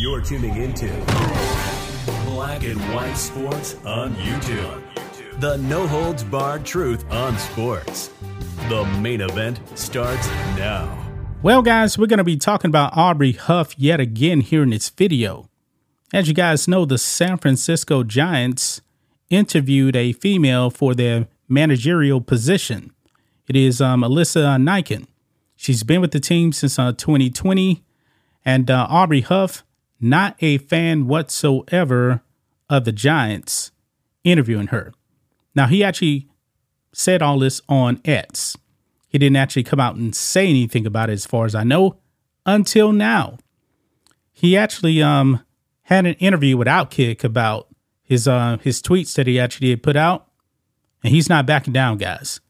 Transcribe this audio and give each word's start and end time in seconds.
You're 0.00 0.22
tuning 0.22 0.56
into 0.56 0.86
Black 2.24 2.64
and 2.64 2.80
White 2.94 3.14
Sports 3.14 3.76
on 3.84 4.14
YouTube. 4.14 4.82
The 5.40 5.58
no 5.58 5.86
holds 5.86 6.24
barred 6.24 6.64
truth 6.64 7.04
on 7.12 7.36
sports. 7.36 8.10
The 8.68 8.84
main 9.00 9.20
event 9.20 9.60
starts 9.78 10.26
now. 10.56 10.96
Well, 11.42 11.62
guys, 11.62 11.98
we're 11.98 12.06
going 12.06 12.18
to 12.18 12.24
be 12.24 12.36
talking 12.36 12.70
about 12.70 12.96
Aubrey 12.96 13.32
Huff 13.32 13.78
yet 13.78 14.00
again 14.00 14.40
here 14.40 14.62
in 14.62 14.70
this 14.70 14.88
video. 14.88 15.48
As 16.12 16.26
you 16.26 16.34
guys 16.34 16.66
know, 16.66 16.84
the 16.84 16.98
San 16.98 17.36
Francisco 17.36 18.02
Giants 18.02 18.80
interviewed 19.30 19.94
a 19.94 20.12
female 20.12 20.70
for 20.70 20.94
their 20.94 21.28
managerial 21.48 22.20
position. 22.20 22.92
It 23.46 23.56
is 23.56 23.80
um, 23.80 24.00
Alyssa 24.00 24.60
Nakken. 24.60 25.06
She's 25.54 25.82
been 25.82 26.00
with 26.00 26.12
the 26.12 26.20
team 26.20 26.52
since 26.52 26.78
uh, 26.78 26.92
2020. 26.92 27.84
And 28.48 28.70
uh, 28.70 28.86
Aubrey 28.88 29.20
Huff, 29.20 29.62
not 30.00 30.34
a 30.40 30.56
fan 30.56 31.06
whatsoever 31.06 32.22
of 32.70 32.86
the 32.86 32.92
Giants, 32.92 33.72
interviewing 34.24 34.68
her. 34.68 34.94
Now, 35.54 35.66
he 35.66 35.84
actually 35.84 36.30
said 36.94 37.20
all 37.20 37.40
this 37.40 37.60
on 37.68 38.00
X. 38.06 38.56
He 39.06 39.18
didn't 39.18 39.36
actually 39.36 39.64
come 39.64 39.80
out 39.80 39.96
and 39.96 40.16
say 40.16 40.48
anything 40.48 40.86
about 40.86 41.10
it, 41.10 41.12
as 41.12 41.26
far 41.26 41.44
as 41.44 41.54
I 41.54 41.62
know, 41.62 41.98
until 42.46 42.90
now. 42.90 43.36
He 44.32 44.56
actually 44.56 45.02
um, 45.02 45.44
had 45.82 46.06
an 46.06 46.14
interview 46.14 46.56
with 46.56 46.68
Outkick 46.68 47.22
about 47.22 47.68
his 48.02 48.26
uh, 48.26 48.56
his 48.62 48.80
tweets 48.80 49.14
that 49.16 49.26
he 49.26 49.38
actually 49.38 49.76
put 49.76 49.94
out, 49.94 50.26
and 51.04 51.12
he's 51.12 51.28
not 51.28 51.44
backing 51.44 51.74
down, 51.74 51.98
guys 51.98 52.40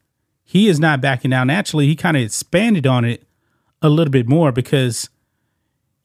he 0.49 0.67
is 0.67 0.79
not 0.79 0.99
backing 0.99 1.29
down. 1.29 1.51
Actually, 1.51 1.85
he 1.85 1.95
kind 1.95 2.17
of 2.17 2.23
expanded 2.23 2.87
on 2.87 3.05
it 3.05 3.23
a 3.83 3.87
little 3.87 4.09
bit 4.09 4.27
more 4.27 4.51
because 4.51 5.07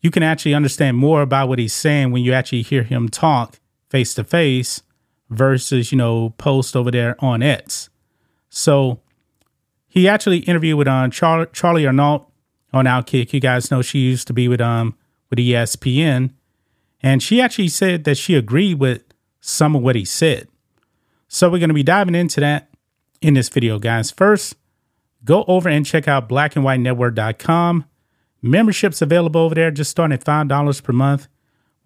you 0.04 0.10
can 0.10 0.22
actually 0.22 0.52
understand 0.52 0.98
more 0.98 1.22
about 1.22 1.48
what 1.48 1.58
he's 1.58 1.72
saying 1.72 2.12
when 2.12 2.22
you 2.22 2.34
actually 2.34 2.60
hear 2.60 2.82
him 2.82 3.08
talk 3.08 3.58
face 3.88 4.12
to 4.12 4.22
face 4.22 4.82
versus, 5.30 5.92
you 5.92 5.96
know, 5.96 6.34
post 6.36 6.76
over 6.76 6.90
there 6.90 7.16
on 7.24 7.42
X. 7.42 7.88
So 8.50 9.00
he 9.88 10.06
actually 10.06 10.40
interviewed 10.40 10.76
with 10.76 10.88
um, 10.88 11.10
Char- 11.10 11.46
Charly 11.46 11.84
Arnolt 11.84 12.26
on 12.70 12.84
Outkick. 12.84 13.32
You 13.32 13.40
guys 13.40 13.70
know 13.70 13.80
she 13.80 14.00
used 14.00 14.26
to 14.26 14.34
be 14.34 14.46
with 14.46 14.60
um 14.60 14.94
with 15.30 15.38
ESPN, 15.38 16.32
and 17.02 17.22
she 17.22 17.40
actually 17.40 17.68
said 17.68 18.04
that 18.04 18.18
she 18.18 18.34
agreed 18.34 18.78
with 18.78 19.04
some 19.40 19.74
of 19.74 19.80
what 19.80 19.96
he 19.96 20.04
said. 20.04 20.48
So 21.28 21.48
we're 21.48 21.60
going 21.60 21.68
to 21.68 21.74
be 21.74 21.82
diving 21.82 22.14
into 22.14 22.40
that 22.40 22.68
in 23.22 23.32
this 23.32 23.48
video, 23.48 23.78
guys. 23.78 24.10
First, 24.10 24.56
go 25.24 25.46
over 25.48 25.70
and 25.70 25.86
check 25.86 26.06
out 26.06 26.28
blackandwhitenetwork.com. 26.28 27.86
Memberships 28.46 29.00
available 29.00 29.40
over 29.40 29.54
there, 29.54 29.70
just 29.70 29.90
starting 29.90 30.12
at 30.12 30.22
$5 30.22 30.82
per 30.82 30.92
month. 30.92 31.28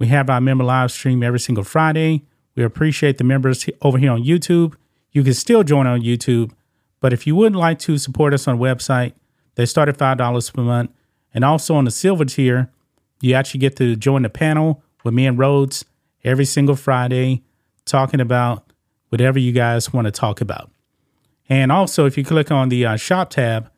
We 0.01 0.09
have 0.09 0.29
our 0.29 0.41
member 0.41 0.65
live 0.65 0.91
stream 0.91 1.23
every 1.23 1.39
single 1.39 1.63
Friday. 1.63 2.25
We 2.57 2.65
appreciate 2.65 3.17
the 3.19 3.23
members 3.23 3.65
over 3.81 3.97
here 3.97 4.11
on 4.11 4.25
YouTube. 4.25 4.75
You 5.13 5.23
can 5.23 5.35
still 5.35 5.63
join 5.63 5.87
on 5.87 6.01
YouTube, 6.01 6.51
but 6.99 7.13
if 7.13 7.29
you 7.29 7.37
would 7.37 7.55
like 7.55 7.79
to 7.81 7.97
support 7.97 8.35
us 8.35 8.49
on 8.49 8.59
the 8.59 8.65
website, 8.65 9.13
they 9.55 9.67
start 9.67 9.89
at 9.89 9.99
$5 9.99 10.53
per 10.53 10.63
month. 10.63 10.91
And 11.33 11.45
also 11.45 11.77
on 11.77 11.85
the 11.85 11.93
silver 11.93 12.25
tier, 12.25 12.73
you 13.21 13.35
actually 13.35 13.61
get 13.61 13.77
to 13.77 13.95
join 13.95 14.23
the 14.23 14.29
panel 14.29 14.83
with 15.05 15.15
me 15.15 15.27
and 15.27 15.39
Rhodes 15.39 15.85
every 16.25 16.45
single 16.45 16.75
Friday, 16.75 17.45
talking 17.85 18.21
about 18.21 18.73
whatever 19.11 19.39
you 19.39 19.53
guys 19.53 19.93
want 19.93 20.07
to 20.07 20.11
talk 20.11 20.41
about. 20.41 20.73
And 21.49 21.71
also, 21.71 22.05
if 22.05 22.19
you 22.19 22.25
click 22.25 22.51
on 22.51 22.69
the 22.69 22.85
uh, 22.85 22.97
shop 22.97 23.31
tab, 23.31 23.71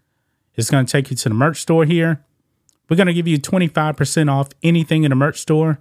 it's 0.54 0.70
going 0.70 0.86
to 0.86 0.90
take 0.90 1.10
you 1.10 1.16
to 1.16 1.28
the 1.28 1.34
merch 1.34 1.60
store 1.60 1.84
here. 1.84 2.24
We're 2.90 2.96
going 2.96 3.06
to 3.06 3.14
give 3.14 3.28
you 3.28 3.38
25% 3.38 4.30
off 4.30 4.48
anything 4.64 5.04
in 5.04 5.10
the 5.10 5.14
merch 5.14 5.40
store. 5.40 5.78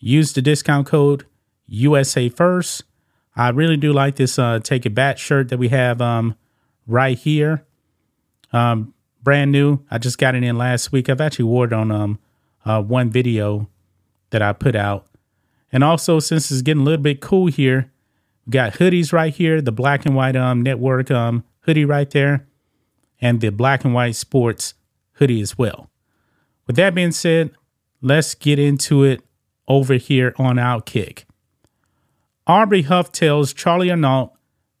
Use 0.00 0.32
the 0.32 0.42
discount 0.42 0.88
code 0.88 1.24
USA 1.66 2.28
First. 2.28 2.82
I 3.36 3.50
really 3.50 3.76
do 3.76 3.92
like 3.92 4.16
this 4.16 4.38
uh, 4.40 4.58
Take 4.58 4.84
It 4.84 4.90
Back 4.90 5.18
shirt 5.18 5.50
that 5.50 5.58
we 5.58 5.68
have 5.68 6.02
um, 6.02 6.34
right 6.88 7.16
here. 7.16 7.64
Um, 8.52 8.92
brand 9.22 9.52
new. 9.52 9.84
I 9.88 9.98
just 9.98 10.18
got 10.18 10.34
it 10.34 10.42
in 10.42 10.58
last 10.58 10.90
week. 10.90 11.08
I've 11.08 11.20
actually 11.20 11.44
wore 11.44 11.66
it 11.66 11.72
on 11.72 11.92
um, 11.92 12.18
uh, 12.64 12.82
one 12.82 13.08
video 13.08 13.68
that 14.30 14.42
I 14.42 14.52
put 14.52 14.74
out. 14.74 15.06
And 15.70 15.84
also, 15.84 16.18
since 16.18 16.50
it's 16.50 16.62
getting 16.62 16.82
a 16.82 16.84
little 16.84 17.02
bit 17.02 17.20
cool 17.20 17.46
here, 17.46 17.92
we 18.46 18.50
got 18.52 18.74
hoodies 18.74 19.12
right 19.12 19.32
here, 19.32 19.60
the 19.60 19.70
black 19.70 20.06
and 20.06 20.16
white 20.16 20.34
um 20.34 20.62
network 20.62 21.10
um 21.10 21.44
hoodie 21.60 21.84
right 21.84 22.10
there, 22.10 22.46
and 23.20 23.40
the 23.40 23.50
black 23.50 23.84
and 23.84 23.92
white 23.92 24.16
sports 24.16 24.74
hoodie 25.12 25.42
as 25.42 25.58
well. 25.58 25.90
With 26.68 26.76
that 26.76 26.94
being 26.94 27.12
said, 27.12 27.50
let's 28.00 28.36
get 28.36 28.60
into 28.60 29.02
it 29.02 29.22
over 29.66 29.94
here 29.94 30.34
on 30.36 30.56
Outkick. 30.56 31.24
Aubrey 32.46 32.82
Huff 32.82 33.10
tells 33.10 33.52
Charly 33.52 33.88
Arnolt 33.88 34.30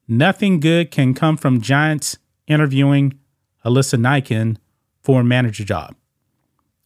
nothing 0.06 0.60
good 0.60 0.90
can 0.90 1.14
come 1.14 1.36
from 1.36 1.60
Giants 1.60 2.18
interviewing 2.46 3.18
Alyssa 3.64 3.98
Nakken 3.98 4.58
for 5.02 5.22
a 5.22 5.24
manager 5.24 5.64
job. 5.64 5.96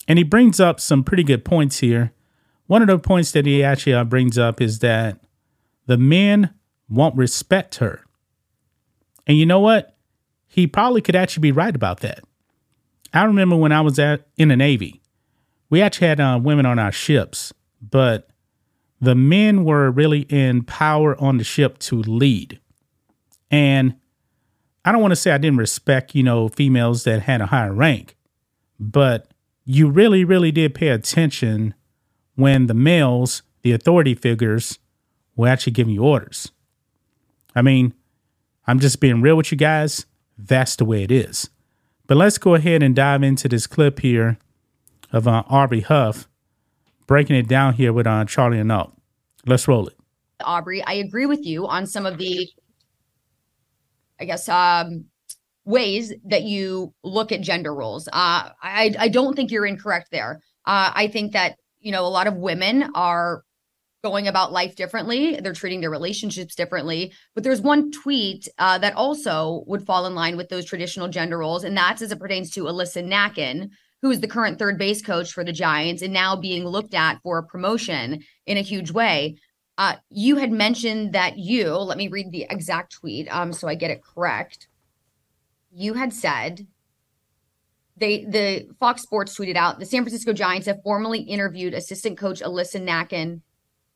And 0.09 0.19
he 0.19 0.25
brings 0.25 0.61
up 0.61 0.81
some 0.81 1.05
pretty 1.05 1.25
good 1.25 1.45
points 1.45 1.81
here. 1.81 2.13
One 2.67 2.81
of 2.83 2.89
the 2.89 2.99
points 2.99 3.33
that 3.33 3.45
he 3.45 3.63
actually 3.63 3.95
uh, 3.95 4.05
brings 4.05 4.39
up 4.39 4.61
is 4.61 4.79
that 4.79 5.21
the 5.87 5.99
men 5.99 6.55
won't 6.89 7.17
respect 7.17 7.77
her. 7.77 8.05
And 9.27 9.37
you 9.37 9.47
know 9.47 9.61
what? 9.61 9.97
He 10.47 10.67
probably 10.67 11.01
could 11.01 11.17
actually 11.17 11.43
be 11.43 11.53
right 11.53 11.75
about 11.75 12.01
that. 12.01 12.25
I 13.13 13.25
remember 13.25 13.57
when 13.57 13.73
I 13.73 13.81
was 13.81 13.99
at 13.99 14.27
in 14.37 14.49
the 14.49 14.57
Navy, 14.57 15.03
we 15.71 15.81
actually 15.83 16.09
had 16.09 16.21
uh, 16.21 16.41
women 16.43 16.67
on 16.67 16.79
our 16.79 16.93
ships, 16.93 17.53
but 17.81 18.29
the 19.01 19.15
men 19.15 19.65
were 19.65 19.91
really 19.91 20.21
in 20.29 20.63
power 20.63 21.21
on 21.21 21.39
the 21.39 21.45
ship 21.45 21.79
to 21.79 21.97
lead. 21.97 22.61
And 23.51 23.97
I 24.85 24.93
don't 24.93 25.03
want 25.03 25.13
to 25.13 25.17
say 25.17 25.33
I 25.33 25.39
didn't 25.39 25.59
respect, 25.59 26.15
you 26.15 26.23
know, 26.23 26.49
females 26.49 27.05
that 27.05 27.23
had 27.23 27.41
a 27.41 27.47
higher 27.47 27.73
rank, 27.73 28.17
but 28.79 29.29
you 29.65 29.89
really, 29.89 30.25
really 30.25 30.51
did 30.51 30.75
pay 30.75 30.89
attention 30.89 31.75
when 32.35 32.67
the 32.67 32.75
males, 32.75 33.43
the 33.63 33.73
authority 33.73 34.15
figures, 34.15 34.79
were 35.37 35.49
actually 35.49 35.73
giving 35.73 35.95
you 35.95 36.03
orders. 36.03 36.51
I 37.55 37.63
mean, 37.63 37.95
I'm 38.67 38.81
just 38.81 39.01
being 39.01 39.21
real 39.21 39.37
with 39.37 39.53
you 39.53 39.59
guys. 39.59 40.07
That's 40.39 40.77
the 40.77 40.85
way 40.85 41.03
it 41.03 41.11
is. 41.11 41.51
But 42.13 42.19
let's 42.19 42.37
go 42.37 42.55
ahead 42.55 42.83
and 42.83 42.95
dive 42.95 43.23
into 43.23 43.49
this 43.49 43.67
clip 43.67 44.01
here 44.01 44.37
of 45.13 45.27
uh, 45.27 45.45
Aubrey 45.49 45.81
Huff 45.81 46.29
breaking 47.07 47.37
it 47.37 47.49
down 47.49 47.73
here 47.73 47.91
with 47.91 48.07
uh, 48.07 48.27
Charly 48.27 48.59
Arnolt. 48.59 48.93
Let's 49.47 49.67
roll 49.67 49.87
it. 49.87 49.97
Aubrey, 50.45 50.83
I 50.83 50.93
agree 50.93 51.25
with 51.25 51.43
you 51.47 51.67
on 51.67 51.87
some 51.87 52.05
of 52.05 52.19
the, 52.19 52.51
I 54.21 54.27
guess, 54.27 54.47
um, 54.51 55.07
ways 55.65 56.13
that 56.27 56.43
you 56.43 56.93
look 57.03 57.33
at 57.33 57.41
gender 57.41 57.75
roles. 57.75 58.09
Uh, 58.09 58.51
I 58.63 58.95
I 58.99 59.09
don't 59.09 59.35
think 59.35 59.51
you're 59.51 59.65
incorrect 59.65 60.09
there. 60.13 60.43
Uh, 60.67 60.93
I 60.95 61.09
think 61.09 61.33
that 61.33 61.57
you 61.81 61.93
know 61.93 62.05
a 62.05 62.13
lot 62.13 62.27
of 62.27 62.35
women 62.35 62.91
are 62.95 63.43
going 64.03 64.27
about 64.27 64.53
life 64.53 64.75
differently. 64.75 65.39
They're 65.41 65.53
treating 65.53 65.81
their 65.81 65.91
relationships 65.91 66.55
differently. 66.55 67.13
But 67.35 67.45
there's 67.45 67.61
one 67.61 67.93
tweet 67.93 68.49
uh, 68.59 68.79
that 68.79 68.97
also 68.97 69.63
would 69.67 69.87
fall 69.87 70.07
in 70.07 70.15
line 70.15 70.37
with 70.37 70.49
those 70.49 70.65
traditional 70.65 71.09
gender 71.09 71.39
roles, 71.39 71.65
and 71.65 71.77
that's 71.77 72.03
as 72.03 72.11
it 72.11 72.19
pertains 72.19 72.51
to 72.51 72.65
Alyssa 72.65 73.05
Nakken, 73.05 73.71
who 74.03 74.11
is 74.11 74.21
the 74.21 74.29
current 74.29 74.59
third 74.59 74.77
base 74.77 75.01
coach 75.01 75.33
for 75.33 75.45
the 75.45 75.53
Giants 75.53 76.03
and 76.03 76.13
now 76.13 76.35
being 76.35 76.67
looked 76.67 76.95
at 76.95 77.21
for 77.23 77.39
a 77.39 77.45
promotion 77.45 78.23
in 78.47 78.57
a 78.57 78.63
huge 78.63 78.91
way. 78.91 79.37
Uh, 79.79 79.95
you 80.11 80.37
had 80.37 80.51
mentioned 80.53 81.13
that 81.13 81.39
you, 81.39 81.71
let 81.71 81.97
me 81.97 82.09
read 82.09 82.31
the 82.31 82.47
exact 82.51 82.93
tweet 82.93 83.33
um, 83.33 83.53
so 83.53 83.69
I 83.69 83.75
get 83.75 83.91
it 83.91 84.03
correct. 84.03 84.69
You 85.71 85.95
had 85.95 86.13
said, 86.13 86.67
they 87.97 88.25
the 88.25 88.69
Fox 88.81 89.03
Sports 89.03 89.37
tweeted 89.37 89.57
out 89.57 89.79
the 89.79 89.87
San 89.87 90.03
Francisco 90.03 90.33
Giants 90.33 90.67
have 90.67 90.83
formally 90.83 91.21
interviewed 91.21 91.75
assistant 91.75 92.19
coach 92.19 92.41
Alyssa 92.41 92.83
Nakken 92.83 93.43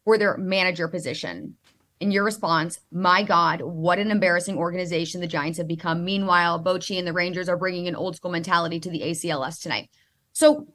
for 0.07 0.17
their 0.17 0.39
manager 0.39 0.87
position. 0.87 1.57
In 1.99 2.13
your 2.13 2.25
response, 2.25 2.79
my 2.93 3.25
God, 3.25 3.61
what 3.61 3.99
an 3.99 4.13
embarrassing 4.13 4.57
organization 4.57 5.21
the 5.21 5.27
Giants 5.27 5.59
have 5.59 5.67
become. 5.67 6.05
Meanwhile, 6.05 6.63
Bochy 6.63 6.97
and 6.97 7.07
the 7.07 7.13
Rangers 7.13 7.49
are 7.49 7.57
bringing 7.57 7.89
an 7.89 7.97
old 7.97 8.15
school 8.15 8.31
mentality 8.31 8.79
to 8.81 8.91
the 8.91 9.01
ALCS 9.01 9.61
tonight. 9.61 9.91
So 10.33 10.69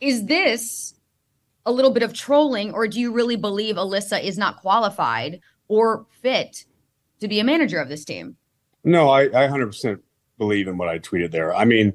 is 0.00 0.26
this 0.26 0.94
a 1.64 1.72
little 1.72 1.92
bit 1.92 2.02
of 2.02 2.12
trolling, 2.12 2.74
or 2.74 2.86
do 2.86 3.00
you 3.00 3.10
really 3.10 3.36
believe 3.36 3.76
Alyssa 3.76 4.22
is 4.22 4.36
not 4.36 4.60
qualified 4.60 5.40
or 5.68 6.06
fit 6.20 6.66
to 7.20 7.28
be 7.28 7.40
a 7.40 7.44
manager 7.44 7.80
of 7.80 7.88
this 7.88 8.04
team? 8.04 8.36
No, 8.84 9.08
I, 9.08 9.22
I 9.22 9.48
100% 9.48 9.98
believe 10.36 10.68
in 10.68 10.76
what 10.76 10.88
I 10.88 10.98
tweeted 10.98 11.30
there. 11.30 11.54
I 11.54 11.64
mean, 11.64 11.94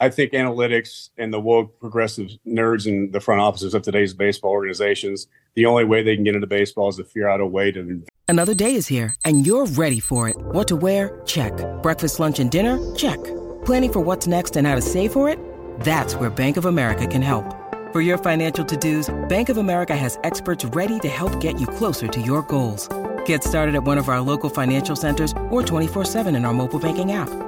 I 0.00 0.10
think 0.10 0.32
analytics 0.32 1.10
and 1.18 1.32
the 1.32 1.40
woke 1.40 1.80
progressive 1.80 2.30
nerds 2.46 2.86
in 2.86 3.10
the 3.10 3.20
front 3.20 3.40
offices 3.40 3.74
of 3.74 3.82
today's 3.82 4.14
baseball 4.14 4.52
organizations, 4.52 5.26
the 5.54 5.66
only 5.66 5.84
way 5.84 6.02
they 6.02 6.14
can 6.14 6.24
get 6.24 6.36
into 6.36 6.46
baseball 6.46 6.88
is 6.88 6.96
to 6.96 7.04
figure 7.04 7.28
out 7.28 7.40
a 7.40 7.46
way 7.46 7.72
to. 7.72 8.04
Another 8.28 8.54
day 8.54 8.76
is 8.76 8.86
here, 8.86 9.14
and 9.24 9.44
you're 9.44 9.66
ready 9.66 9.98
for 9.98 10.28
it. 10.28 10.36
What 10.38 10.68
to 10.68 10.76
wear? 10.76 11.20
Check. 11.26 11.52
Breakfast, 11.82 12.20
lunch, 12.20 12.38
and 12.38 12.50
dinner? 12.50 12.78
Check. 12.94 13.18
Planning 13.64 13.92
for 13.92 14.00
what's 14.00 14.26
next 14.26 14.56
and 14.56 14.66
how 14.66 14.76
to 14.76 14.82
save 14.82 15.12
for 15.12 15.28
it? 15.28 15.38
That's 15.80 16.14
where 16.14 16.30
Bank 16.30 16.56
of 16.58 16.66
America 16.66 17.06
can 17.06 17.22
help. 17.22 17.56
For 17.92 18.00
your 18.02 18.18
financial 18.18 18.64
to 18.66 18.76
dos, 18.76 19.08
Bank 19.28 19.48
of 19.48 19.56
America 19.56 19.96
has 19.96 20.18
experts 20.22 20.64
ready 20.66 21.00
to 21.00 21.08
help 21.08 21.40
get 21.40 21.58
you 21.58 21.66
closer 21.66 22.06
to 22.06 22.20
your 22.20 22.42
goals. 22.42 22.88
Get 23.24 23.42
started 23.42 23.74
at 23.74 23.82
one 23.82 23.98
of 23.98 24.08
our 24.08 24.20
local 24.20 24.50
financial 24.50 24.94
centers 24.94 25.32
or 25.50 25.62
24-7 25.62 26.36
in 26.36 26.44
our 26.44 26.52
mobile 26.52 26.78
banking 26.78 27.12
app. 27.12 27.47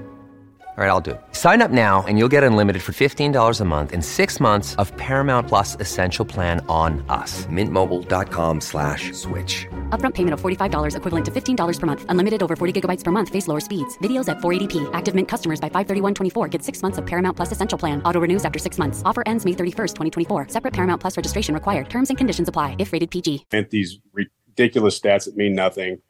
All 0.77 0.85
right, 0.85 0.89
I'll 0.89 1.01
do 1.01 1.11
it. 1.11 1.21
Sign 1.33 1.61
up 1.61 1.69
now 1.69 2.03
and 2.07 2.17
you'll 2.17 2.29
get 2.29 2.45
unlimited 2.45 2.81
for 2.81 2.93
$15 2.93 3.59
a 3.59 3.65
month 3.65 3.91
in 3.91 4.01
six 4.01 4.39
months 4.39 4.73
of 4.75 4.95
Paramount 4.95 5.49
Plus 5.49 5.75
Essential 5.81 6.23
Plan 6.23 6.65
on 6.69 7.03
us. 7.09 7.45
Mintmobile.com 7.47 8.61
slash 8.61 9.11
switch. 9.11 9.67
Upfront 9.89 10.13
payment 10.13 10.33
of 10.33 10.39
$45 10.39 10.95
equivalent 10.95 11.25
to 11.25 11.31
$15 11.31 11.79
per 11.79 11.85
month. 11.87 12.05
Unlimited 12.07 12.41
over 12.41 12.55
40 12.55 12.81
gigabytes 12.81 13.03
per 13.03 13.11
month. 13.11 13.27
Face 13.27 13.49
lower 13.49 13.59
speeds. 13.59 13.97
Videos 13.97 14.29
at 14.29 14.37
480p. 14.37 14.89
Active 14.93 15.13
Mint 15.13 15.27
customers 15.27 15.59
by 15.59 15.69
531.24 15.69 16.49
get 16.49 16.63
six 16.63 16.81
months 16.81 16.97
of 16.97 17.05
Paramount 17.05 17.35
Plus 17.35 17.51
Essential 17.51 17.77
Plan. 17.77 18.01
Auto 18.03 18.21
renews 18.21 18.45
after 18.45 18.57
six 18.57 18.77
months. 18.79 19.03
Offer 19.03 19.23
ends 19.25 19.45
May 19.45 19.51
31st, 19.51 19.93
2024. 19.93 20.47
Separate 20.49 20.73
Paramount 20.73 21.01
Plus 21.01 21.17
registration 21.17 21.53
required. 21.53 21.89
Terms 21.89 22.09
and 22.09 22.17
conditions 22.17 22.47
apply 22.47 22.77
if 22.79 22.93
rated 22.93 23.11
PG. 23.11 23.45
And 23.51 23.67
these 23.69 23.99
ridiculous 24.13 24.97
stats 24.97 25.25
that 25.25 25.35
mean 25.35 25.53
nothing 25.53 26.01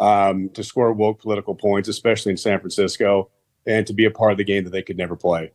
um, 0.00 0.50
to 0.54 0.64
score 0.64 0.92
woke 0.92 1.20
political 1.22 1.54
points, 1.54 1.88
especially 1.88 2.32
in 2.32 2.36
San 2.36 2.58
Francisco 2.58 3.30
and 3.68 3.86
to 3.86 3.92
be 3.92 4.06
a 4.06 4.10
part 4.10 4.32
of 4.32 4.38
the 4.38 4.44
game 4.44 4.64
that 4.64 4.70
they 4.70 4.82
could 4.82 4.96
never 4.96 5.14
play. 5.14 5.52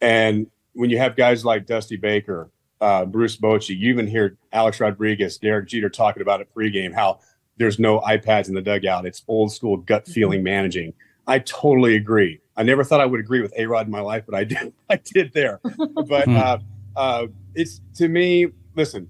And 0.00 0.46
when 0.74 0.90
you 0.90 0.98
have 0.98 1.16
guys 1.16 1.44
like 1.44 1.66
Dusty 1.66 1.96
Baker, 1.96 2.50
uh, 2.82 3.06
Bruce 3.06 3.36
Bochy, 3.36 3.70
you 3.70 3.88
even 3.88 4.06
hear 4.06 4.36
Alex 4.52 4.78
Rodriguez, 4.78 5.38
Derek 5.38 5.66
Jeter 5.66 5.88
talking 5.88 6.20
about 6.20 6.42
it 6.42 6.54
pregame, 6.54 6.94
how 6.94 7.20
there's 7.56 7.78
no 7.78 8.00
iPads 8.00 8.48
in 8.48 8.54
the 8.54 8.60
dugout. 8.60 9.06
It's 9.06 9.22
old 9.26 9.52
school 9.52 9.78
gut 9.78 10.04
mm-hmm. 10.04 10.12
feeling 10.12 10.42
managing. 10.42 10.92
I 11.26 11.38
totally 11.40 11.96
agree. 11.96 12.40
I 12.58 12.62
never 12.62 12.84
thought 12.84 13.00
I 13.00 13.06
would 13.06 13.20
agree 13.20 13.40
with 13.40 13.54
A 13.56 13.66
Rod 13.66 13.86
in 13.86 13.92
my 13.92 14.00
life, 14.00 14.24
but 14.26 14.34
I 14.34 14.44
did. 14.44 14.74
I 14.90 14.96
did 14.96 15.32
there. 15.32 15.60
but 16.06 16.26
hmm. 16.26 16.36
uh, 16.36 16.58
uh, 16.94 17.26
it's 17.54 17.80
to 17.94 18.08
me. 18.08 18.48
Listen, 18.74 19.08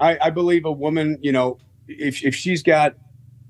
I, 0.00 0.18
I 0.20 0.30
believe 0.30 0.64
a 0.64 0.72
woman. 0.72 1.18
You 1.20 1.32
know, 1.32 1.58
if 1.86 2.24
if 2.24 2.34
she's 2.34 2.62
got 2.62 2.96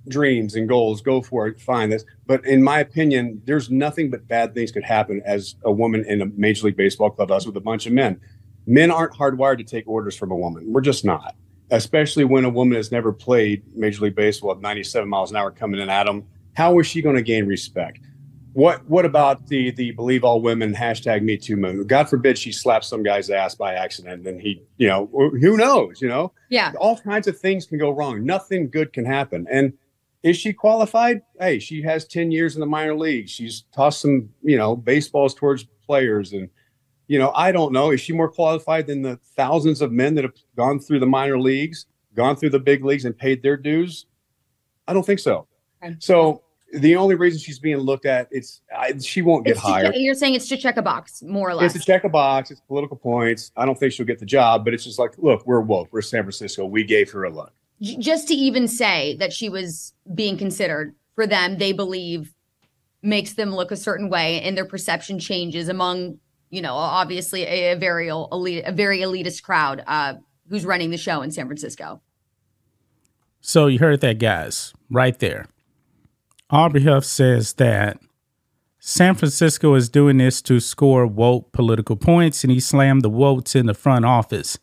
dreams 0.09 0.55
and 0.55 0.69
goals, 0.69 1.01
go 1.01 1.23
for 1.23 1.47
it. 1.47 1.61
Fine. 1.61 1.91
This, 1.91 2.05
but 2.27 2.45
in 2.47 2.62
my 2.62 2.81
opinion, 2.81 3.43
there's 3.45 3.71
nothing 3.71 4.11
but 4.11 4.27
bad 4.29 4.55
things 4.55 4.71
could 4.71 4.85
happen 4.85 5.23
as 5.25 5.56
a 5.65 5.73
woman 5.73 6.05
in 6.06 6.23
a 6.23 6.27
Major 6.27 6.67
League 6.67 6.77
Baseball 6.77 7.11
clubhouse 7.11 7.47
with 7.47 7.56
a 7.56 7.61
bunch 7.61 7.87
of 7.87 7.93
men. 7.93 8.21
Men 8.67 8.91
aren't 8.91 9.15
hardwired 9.15 9.59
to 9.59 9.65
take 9.65 9.87
orders 9.87 10.17
from 10.17 10.31
a 10.31 10.37
woman. 10.37 10.73
We're 10.73 10.81
just 10.81 11.05
not. 11.05 11.35
Especially 11.71 12.25
when 12.25 12.45
a 12.45 12.51
woman 12.51 12.77
has 12.77 12.93
never 12.93 13.12
played 13.12 13.62
Major 13.75 14.05
League 14.05 14.15
Baseball 14.15 14.53
at 14.53 14.61
97 14.61 15.09
miles 15.09 15.31
an 15.31 15.37
hour 15.37 15.51
coming 15.51 15.81
in 15.81 15.89
at 15.89 16.05
them. 16.05 16.25
How 16.55 16.79
is 16.79 16.87
she 16.87 17.03
going 17.03 17.17
to 17.17 17.23
gain 17.23 17.47
respect? 17.47 18.00
What 18.55 18.89
What 18.89 19.05
about 19.05 19.49
the 19.49 19.73
the 19.73 19.91
believe 19.91 20.23
all 20.23 20.41
women 20.41 20.73
hashtag 20.75 21.23
Me 21.23 21.37
Too 21.37 21.57
movement? 21.57 21.89
God 21.89 22.09
forbid 22.09 22.39
she 22.39 22.53
slaps 22.53 22.87
some 22.87 23.03
guy's 23.03 23.29
ass 23.29 23.57
by 23.57 23.75
accident, 23.75 24.25
and 24.29 24.41
he, 24.41 24.62
you 24.77 24.87
know, 24.87 25.11
who 25.12 25.57
knows? 25.57 26.00
You 26.00 26.07
know, 26.07 26.33
yeah, 26.50 26.73
all 26.79 26.97
kinds 26.97 27.27
of 27.27 27.37
things 27.37 27.67
can 27.67 27.79
go 27.79 27.91
wrong. 27.91 28.25
Nothing 28.25 28.71
good 28.71 28.93
can 28.93 29.05
happen, 29.05 29.49
and 29.50 29.73
is 30.25 30.38
she 30.38 30.55
qualified? 30.55 31.21
Hey, 31.38 31.59
she 31.59 31.82
has 31.82 32.06
10 32.06 32.32
years 32.32 32.56
in 32.56 32.61
the 32.61 32.67
minor 32.67 32.97
leagues. 32.97 33.31
She's 33.31 33.65
tossed 33.75 34.00
some, 34.00 34.31
you 34.43 34.56
know, 34.56 34.75
baseballs 34.75 35.35
towards 35.35 35.65
players. 35.87 36.32
And, 36.32 36.49
you 37.09 37.19
know, 37.19 37.31
I 37.35 37.53
don't 37.53 37.73
know. 37.75 37.91
Is 37.91 38.00
she 38.00 38.15
more 38.15 38.31
qualified 38.31 38.87
than 38.87 39.03
the 39.03 39.19
thousands 39.37 39.82
of 39.82 39.93
men 39.93 40.15
that 40.15 40.25
have 40.25 40.32
gone 40.56 40.81
through 40.81 41.00
the 41.00 41.06
minor 41.06 41.38
leagues, 41.38 41.85
gone 42.17 42.37
through 42.37 42.50
the 42.50 42.59
big 42.59 42.82
leagues 42.82 43.05
and 43.05 43.17
paid 43.17 43.43
their 43.43 43.59
dues? 43.59 44.06
I 44.88 44.94
don't 44.94 45.05
think 45.05 45.21
so. 45.21 45.47
Okay. 45.85 45.94
So 45.99 46.43
the 46.73 46.97
only 46.97 47.17
reason 47.17 47.38
she's 47.38 47.59
being 47.59 47.76
looked 47.76 48.06
at, 48.06 48.26
it's 48.31 48.62
I, 48.75 48.97
she 48.97 49.21
won't 49.21 49.44
get 49.44 49.53
it's 49.53 49.61
hired. 49.61 49.94
You're 49.94 50.15
saying 50.15 50.37
it's 50.37 50.49
to 50.49 50.56
check 50.56 50.79
a 50.79 50.82
box, 50.82 51.23
more 51.23 51.50
or 51.50 51.55
less. 51.55 51.75
It's 51.75 51.85
to 51.85 51.93
check 51.93 52.05
a 52.05 52.09
box. 52.09 52.50
It's 52.50 52.62
political 52.62 52.97
points. 52.97 53.53
I 53.59 53.67
don't 53.67 53.79
think 53.79 53.93
she'll 53.93 54.06
get 54.06 54.21
the 54.21 54.26
job, 54.26 54.65
but 54.65 54.73
it's 54.73 54.85
just 54.85 54.99
like, 54.99 55.12
look, 55.19 55.47
we're 55.47 55.61
woke. 55.61 55.88
We're 55.93 56.00
San 56.00 56.23
Francisco. 56.23 56.65
We 56.65 56.82
gave 56.82 57.11
her 57.11 57.25
a 57.25 57.31
look 57.31 57.53
just 57.85 58.29
to 58.29 58.35
even 58.35 58.67
say 58.67 59.17
that 59.17 59.33
she 59.33 59.49
was 59.49 59.93
being 60.15 60.37
considered 60.37 60.95
for 61.15 61.27
them, 61.27 61.59
they 61.59 61.73
believe 61.73 62.33
makes 63.03 63.35
them 63.35 63.55
look 63.55 63.71
a 63.71 63.77
certain 63.77 64.09
way 64.09 64.41
and 64.41 64.57
their 64.57 64.65
perception 64.65 65.19
changes 65.19 65.69
among, 65.69 66.19
you 66.51 66.63
know, 66.63 66.75
obviously 66.75 67.43
a, 67.43 67.73
a 67.73 67.77
very 67.77 68.09
elite, 68.09 68.65
a 68.67 68.73
very 68.73 69.01
elitist 69.01 69.43
crowd 69.43 69.85
uh, 69.87 70.15
who's 70.49 70.65
running 70.65 70.91
the 70.91 70.97
show 70.97 71.21
in 71.21 71.31
San 71.31 71.47
Francisco. 71.47 72.01
So 73.41 73.67
you 73.67 73.79
heard 73.79 74.01
that, 74.01 74.19
guys, 74.19 74.73
right 74.89 75.19
there. 75.19 75.47
Aubrey 76.49 76.85
Huff 76.85 77.05
says 77.05 77.53
that 77.55 77.99
San 78.79 79.15
Francisco 79.15 79.75
is 79.75 79.89
doing 79.89 80.17
this 80.17 80.41
to 80.43 80.61
score 80.61 81.07
woke 81.07 81.53
political 81.53 81.97
points, 81.97 82.43
and 82.43 82.51
he 82.51 82.61
slammed 82.61 83.03
the 83.03 83.11
votes 83.11 83.55
in 83.55 83.67
the 83.67 83.75
front 83.75 84.07
office. 84.07 84.59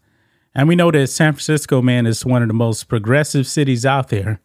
And 0.53 0.67
we 0.67 0.75
know 0.75 0.91
that 0.91 1.07
San 1.07 1.33
Francisco, 1.33 1.81
man, 1.81 2.05
is 2.05 2.25
one 2.25 2.41
of 2.41 2.47
the 2.47 2.53
most 2.53 2.89
progressive 2.89 3.47
cities 3.47 3.85
out 3.85 4.09
there. 4.09 4.41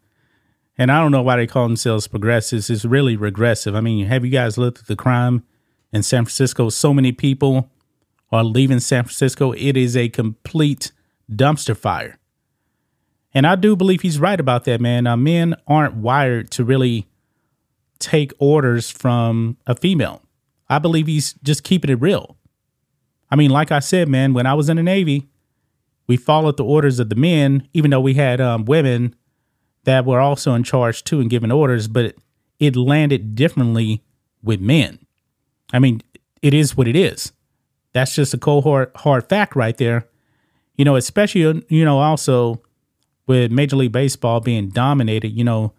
And 0.78 0.92
I 0.92 1.00
don't 1.00 1.10
know 1.10 1.22
why 1.22 1.36
they 1.36 1.46
call 1.46 1.66
themselves 1.66 2.06
progressives. 2.06 2.70
It's 2.70 2.84
really 2.84 3.16
regressive. 3.16 3.74
I 3.74 3.80
mean, 3.80 4.06
have 4.06 4.24
you 4.24 4.30
guys 4.30 4.58
looked 4.58 4.80
at 4.80 4.86
the 4.86 4.96
crime 4.96 5.42
in 5.92 6.02
San 6.02 6.24
Francisco? 6.24 6.68
So 6.68 6.92
many 6.94 7.12
people 7.12 7.70
are 8.30 8.44
leaving 8.44 8.80
San 8.80 9.04
Francisco. 9.04 9.52
It 9.52 9.76
is 9.76 9.96
a 9.96 10.08
complete 10.08 10.92
dumpster 11.30 11.76
fire. 11.76 12.18
And 13.34 13.46
I 13.46 13.56
do 13.56 13.74
believe 13.74 14.02
he's 14.02 14.18
right 14.18 14.38
about 14.38 14.64
that, 14.64 14.80
man. 14.80 15.06
Uh, 15.06 15.16
men 15.16 15.56
aren't 15.66 15.94
wired 15.94 16.50
to 16.52 16.64
really 16.64 17.06
take 17.98 18.32
orders 18.38 18.90
from 18.90 19.56
a 19.66 19.74
female. 19.74 20.22
I 20.68 20.78
believe 20.78 21.06
he's 21.06 21.34
just 21.42 21.64
keeping 21.64 21.90
it 21.90 22.00
real. 22.00 22.36
I 23.30 23.36
mean, 23.36 23.50
like 23.50 23.72
I 23.72 23.80
said, 23.80 24.08
man, 24.08 24.34
when 24.34 24.46
I 24.46 24.54
was 24.54 24.68
in 24.68 24.76
the 24.76 24.82
Navy, 24.82 25.28
we 26.06 26.16
followed 26.16 26.56
the 26.56 26.64
orders 26.64 26.98
of 26.98 27.08
the 27.08 27.16
men, 27.16 27.68
even 27.72 27.90
though 27.90 28.00
we 28.00 28.14
had 28.14 28.40
um, 28.40 28.64
women 28.64 29.14
that 29.84 30.04
were 30.04 30.20
also 30.20 30.54
in 30.54 30.62
charge 30.62 31.04
too 31.04 31.20
and 31.20 31.30
giving 31.30 31.52
orders, 31.52 31.88
but 31.88 32.14
it, 32.58 32.76
landed 32.76 33.34
differently 33.34 34.02
with 34.42 34.60
men. 34.60 34.98
I 35.72 35.78
mean, 35.78 36.02
it 36.42 36.54
is 36.54 36.76
what 36.76 36.88
it 36.88 36.96
is. 36.96 37.32
That's 37.92 38.14
just 38.14 38.34
a 38.34 38.38
cold 38.38 38.64
hard 38.96 39.28
fact 39.28 39.56
right 39.56 39.76
there. 39.76 40.06
You 40.76 40.84
know, 40.84 40.96
especially 40.96 41.64
you 41.68 41.84
know 41.84 41.98
also 41.98 42.60
with 43.26 43.50
Major 43.50 43.76
League 43.76 43.92
Baseball 43.92 44.40
being 44.40 44.68
dominated, 44.68 45.28
you 45.28 45.44
know, 45.44 45.72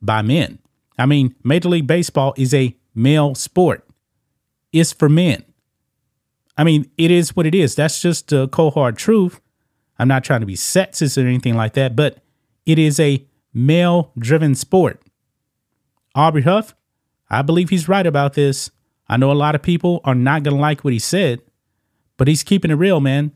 by 0.00 0.22
men. 0.22 0.58
I 0.98 1.06
mean, 1.06 1.34
Major 1.42 1.70
League 1.70 1.86
Baseball 1.86 2.34
is 2.36 2.52
a 2.52 2.76
male 2.94 3.34
sport. 3.34 3.88
It's 4.72 4.92
for 4.92 5.08
men. 5.08 5.44
I 6.56 6.64
mean, 6.64 6.90
it 6.98 7.10
is 7.10 7.34
what 7.34 7.46
it 7.46 7.54
is. 7.54 7.74
That's 7.74 8.00
just 8.00 8.32
cold 8.50 8.74
hard 8.74 8.96
truth. 8.96 9.40
I'm 9.98 10.08
not 10.08 10.24
trying 10.24 10.40
to 10.40 10.46
be 10.46 10.54
sexist 10.54 11.22
or 11.22 11.26
anything 11.26 11.54
like 11.54 11.74
that, 11.74 11.94
but 11.94 12.18
it 12.66 12.78
is 12.78 12.98
a 12.98 13.24
male 13.52 14.12
driven 14.18 14.54
sport. 14.54 15.00
Aubrey 16.14 16.42
Huff, 16.42 16.74
I 17.30 17.42
believe 17.42 17.70
he's 17.70 17.88
right 17.88 18.06
about 18.06 18.34
this. 18.34 18.70
I 19.08 19.16
know 19.16 19.30
a 19.30 19.34
lot 19.34 19.54
of 19.54 19.62
people 19.62 20.00
are 20.04 20.14
not 20.14 20.42
going 20.42 20.56
to 20.56 20.60
like 20.60 20.84
what 20.84 20.92
he 20.92 20.98
said, 20.98 21.40
but 22.16 22.28
he's 22.28 22.42
keeping 22.42 22.70
it 22.70 22.74
real, 22.74 23.00
man. 23.00 23.32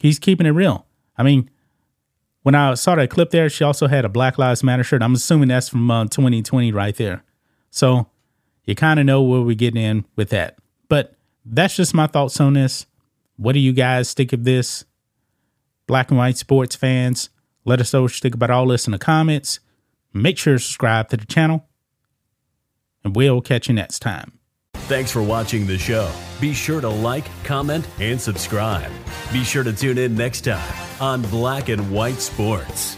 He's 0.00 0.18
keeping 0.18 0.46
it 0.46 0.50
real. 0.50 0.86
I 1.16 1.22
mean, 1.22 1.50
when 2.42 2.54
I 2.54 2.74
saw 2.74 2.94
that 2.94 3.10
clip 3.10 3.30
there, 3.30 3.48
she 3.50 3.64
also 3.64 3.86
had 3.86 4.04
a 4.04 4.08
Black 4.08 4.38
Lives 4.38 4.62
Matter 4.62 4.82
shirt. 4.82 5.02
I'm 5.02 5.14
assuming 5.14 5.48
that's 5.48 5.68
from 5.68 5.90
uh, 5.90 6.04
2020 6.04 6.72
right 6.72 6.96
there. 6.96 7.22
So 7.70 8.08
you 8.64 8.74
kind 8.74 8.98
of 8.98 9.06
know 9.06 9.22
where 9.22 9.42
we're 9.42 9.54
getting 9.54 9.82
in 9.82 10.04
with 10.16 10.30
that. 10.30 10.58
But 10.88 11.14
that's 11.44 11.76
just 11.76 11.94
my 11.94 12.06
thoughts 12.06 12.40
on 12.40 12.54
this. 12.54 12.86
What 13.36 13.52
do 13.52 13.58
you 13.58 13.72
guys 13.72 14.14
think 14.14 14.32
of 14.32 14.44
this? 14.44 14.84
Black 15.90 16.08
and 16.08 16.18
white 16.18 16.36
sports 16.36 16.76
fans. 16.76 17.30
Let 17.64 17.80
us 17.80 17.92
know 17.92 18.02
what 18.02 18.14
you 18.14 18.20
think 18.20 18.36
about 18.36 18.48
all 18.48 18.64
this 18.68 18.86
in 18.86 18.92
the 18.92 18.98
comments. 18.98 19.58
Make 20.14 20.38
sure 20.38 20.54
to 20.54 20.58
subscribe 20.60 21.08
to 21.08 21.16
the 21.16 21.26
channel, 21.26 21.66
and 23.02 23.16
we'll 23.16 23.40
catch 23.40 23.68
you 23.68 23.74
next 23.74 23.98
time. 23.98 24.38
Thanks 24.74 25.10
for 25.10 25.20
watching 25.20 25.66
the 25.66 25.78
show. 25.78 26.08
Be 26.40 26.54
sure 26.54 26.80
to 26.80 26.88
like, 26.88 27.24
comment, 27.42 27.88
and 27.98 28.20
subscribe. 28.20 28.90
Be 29.32 29.42
sure 29.42 29.64
to 29.64 29.72
tune 29.72 29.98
in 29.98 30.14
next 30.14 30.42
time 30.42 30.74
on 31.00 31.22
Black 31.22 31.68
and 31.68 31.90
White 31.90 32.20
Sports. 32.20 32.96